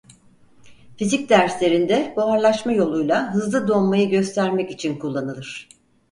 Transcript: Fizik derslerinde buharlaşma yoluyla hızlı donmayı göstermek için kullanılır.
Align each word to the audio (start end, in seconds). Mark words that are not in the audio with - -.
Fizik 0.97 1.29
derslerinde 1.29 2.13
buharlaşma 2.17 2.71
yoluyla 2.71 3.33
hızlı 3.33 3.67
donmayı 3.67 4.09
göstermek 4.09 4.71
için 4.71 4.99
kullanılır. 4.99 5.69